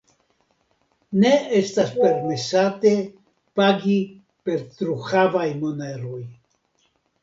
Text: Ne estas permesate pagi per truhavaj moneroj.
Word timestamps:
Ne 1.23 1.33
estas 1.59 1.91
permesate 1.99 2.95
pagi 3.63 3.97
per 4.47 4.69
truhavaj 4.77 5.49
moneroj. 5.65 6.23